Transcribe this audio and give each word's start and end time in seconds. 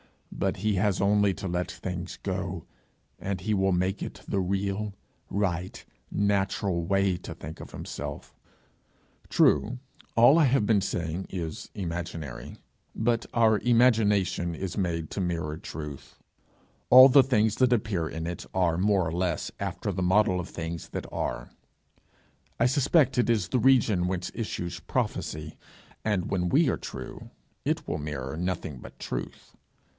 But 0.31 0.57
he 0.57 0.75
has 0.75 0.99
only 0.99 1.35
to 1.35 1.47
let 1.47 1.69
things 1.71 2.17
go, 2.23 2.63
and 3.19 3.41
he 3.41 3.53
will 3.53 3.71
make 3.73 4.01
it 4.01 4.21
the 4.27 4.39
real, 4.39 4.95
right, 5.29 5.85
natural 6.09 6.83
way 6.83 7.17
to 7.17 7.35
think 7.35 7.59
of 7.59 7.69
himself. 7.69 8.33
True, 9.29 9.77
all 10.15 10.39
I 10.39 10.45
have 10.45 10.65
been 10.65 10.81
saying 10.81 11.27
is 11.29 11.69
imaginary; 11.75 12.55
but 12.95 13.27
our 13.35 13.59
imagination 13.59 14.55
is 14.55 14.75
made 14.75 15.11
to 15.11 15.21
mirror 15.21 15.57
truth; 15.57 16.17
all 16.89 17.07
the 17.07 17.21
things 17.21 17.57
that 17.57 17.71
appear 17.71 18.09
in 18.09 18.25
it 18.25 18.43
are 18.55 18.79
more 18.79 19.07
or 19.07 19.11
less 19.13 19.51
after 19.59 19.91
the 19.91 20.01
model 20.01 20.39
of 20.39 20.49
things 20.49 20.89
that 20.89 21.05
are; 21.13 21.51
I 22.59 22.65
suspect 22.65 23.19
it 23.19 23.29
is 23.29 23.49
the 23.49 23.59
region 23.59 24.07
whence 24.07 24.31
issues 24.33 24.79
prophecy; 24.79 25.55
and 26.03 26.31
when 26.31 26.49
we 26.49 26.67
are 26.69 26.77
true 26.77 27.29
it 27.63 27.87
will 27.87 27.99
mirror 27.99 28.35
nothing 28.35 28.79
but 28.79 28.97
truth. 28.97 29.55